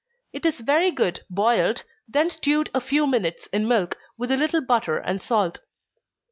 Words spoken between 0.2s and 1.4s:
It is very good